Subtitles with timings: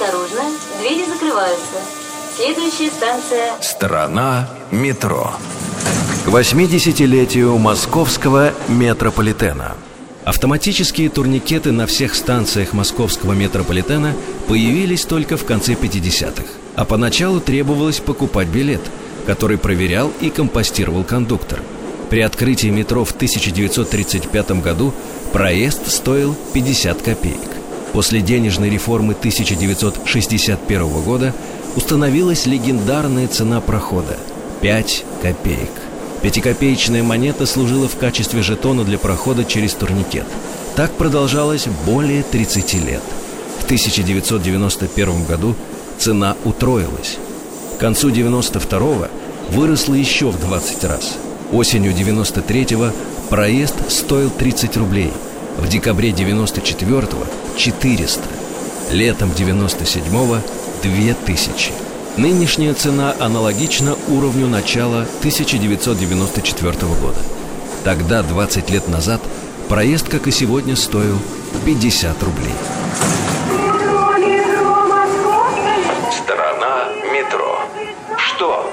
[0.00, 0.42] Осторожно,
[0.78, 1.78] двери закрываются.
[2.36, 3.60] Следующая станция...
[3.60, 5.32] Страна метро.
[6.24, 9.74] К 80-летию московского метрополитена.
[10.24, 14.14] Автоматические турникеты на всех станциях московского метрополитена
[14.46, 16.44] появились только в конце 50-х.
[16.76, 18.82] А поначалу требовалось покупать билет,
[19.26, 21.60] который проверял и компостировал кондуктор.
[22.08, 24.94] При открытии метро в 1935 году
[25.32, 27.57] проезд стоил 50 копеек.
[27.92, 31.34] После денежной реформы 1961 года
[31.76, 34.16] установилась легендарная цена прохода–
[34.60, 35.70] 5 копеек.
[36.22, 40.26] Пятикопеечная монета служила в качестве жетона для прохода через турникет.
[40.74, 43.02] Так продолжалось более 30 лет.
[43.60, 45.54] В 1991 году
[45.98, 47.18] цена утроилась.
[47.76, 49.06] К концу 92-го
[49.50, 51.16] выросла еще в 20 раз.
[51.52, 52.92] Осенью 93-го
[53.30, 55.12] проезд стоил 30 рублей.
[55.58, 57.26] В декабре 94-го–
[57.56, 58.22] 400.
[58.92, 60.38] Летом 97-го–
[60.82, 61.72] 2000.
[62.16, 67.18] Нынешняя цена аналогична уровню начала 1994 года.
[67.82, 69.20] Тогда, 20 лет назад,
[69.68, 71.18] проезд, как и сегодня, стоил
[71.66, 72.54] 50 рублей.
[76.12, 77.58] Страна метро.
[78.16, 78.72] Что